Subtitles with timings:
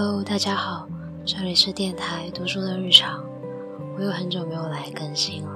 [0.00, 0.86] Hello，大家好，
[1.24, 3.20] 这里是电台读书的日常。
[3.96, 5.50] 我有很久没有来更新了，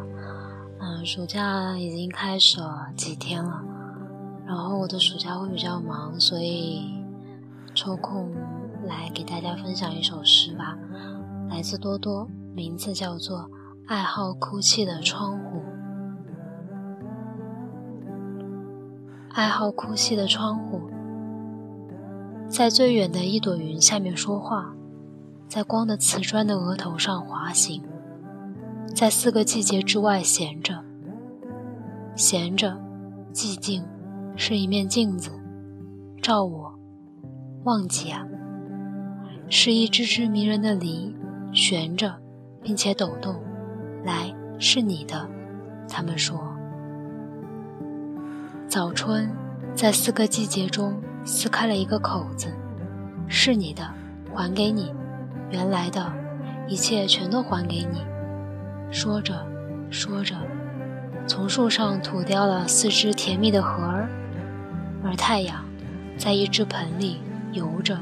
[0.80, 3.62] 嗯，暑假已经开始了几天了，
[4.44, 6.92] 然后我的暑假会比较忙，所以
[7.72, 8.32] 抽空
[8.84, 10.76] 来给大家分享一首诗吧，
[11.48, 13.38] 来自多多，名字叫做
[13.86, 15.60] 《爱好哭泣的窗户》。
[19.34, 20.90] 爱好哭泣的窗户。
[22.52, 24.74] 在最远的一朵云下面说话，
[25.48, 27.82] 在光的瓷砖的额头上滑行，
[28.94, 30.84] 在四个季节之外闲着，
[32.14, 32.78] 闲着，
[33.32, 33.82] 寂静，
[34.36, 35.30] 是一面镜子，
[36.20, 36.74] 照我，
[37.64, 38.22] 忘记啊，
[39.48, 41.16] 是一只只迷人的梨，
[41.54, 42.14] 悬着，
[42.62, 43.34] 并且抖动，
[44.04, 45.26] 来，是你的，
[45.88, 46.38] 他们说，
[48.68, 49.30] 早春，
[49.74, 50.94] 在四个季节中。
[51.24, 52.52] 撕开了一个口子，
[53.28, 53.82] 是你的，
[54.34, 54.94] 还给你，
[55.50, 56.12] 原来的，
[56.66, 58.04] 一切全都还给你。
[58.90, 59.34] 说着，
[59.90, 60.34] 说着，
[61.26, 64.08] 从树上吐掉了四只甜蜜的核儿，
[65.04, 65.64] 而太阳，
[66.18, 67.20] 在一只盆里
[67.52, 67.96] 游着。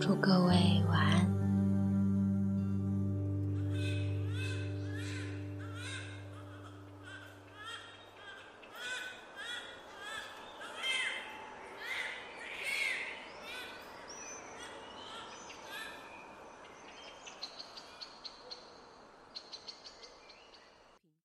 [0.00, 0.54] 祝各位
[0.88, 1.07] 晚安。